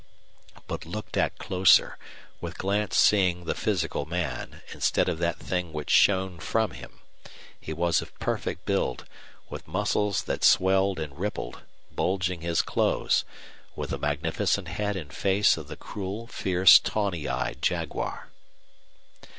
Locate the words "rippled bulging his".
11.19-12.63